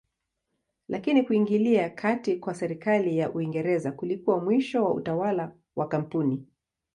Lakini 0.87 1.23
kuingilia 1.23 1.89
kati 1.89 2.35
kwa 2.35 2.53
serikali 2.53 3.17
ya 3.17 3.31
Uingereza 3.33 3.91
kulikuwa 3.91 4.39
mwisho 4.39 4.83
wa 4.85 4.93
utawala 4.93 5.51
wa 5.75 5.87
kampuni. 5.87 6.47